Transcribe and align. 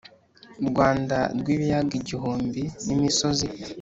rwanda 0.69 1.17
rw’ibiyaga 1.39 1.93
igihumbi 2.01 2.61
nimisozi 2.85 3.47